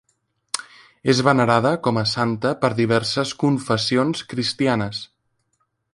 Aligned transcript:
És 1.13 1.19
venerada 1.27 1.73
com 1.87 1.99
a 2.03 2.05
santa 2.13 2.53
per 2.63 2.73
diverses 2.79 3.37
confessions 3.45 4.25
cristianes. 4.33 5.07